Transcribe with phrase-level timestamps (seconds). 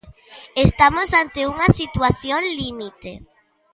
[0.67, 3.11] Estamos ante unha situación límite.